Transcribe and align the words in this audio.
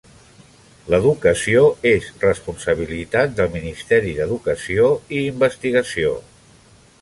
L"educació 0.91 1.61
és 1.89 2.07
responsabilitat 2.23 3.37
del 3.41 3.53
Ministeri 3.59 4.15
d"Educació 4.21 4.89
i 5.19 5.21
Investigació. 5.35 6.17